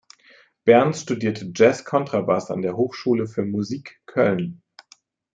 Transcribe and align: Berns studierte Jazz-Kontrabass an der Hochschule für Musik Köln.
Berns 0.65 1.01
studierte 1.03 1.51
Jazz-Kontrabass 1.53 2.49
an 2.49 2.63
der 2.63 2.75
Hochschule 2.75 3.27
für 3.27 3.45
Musik 3.45 4.01
Köln. 4.07 4.63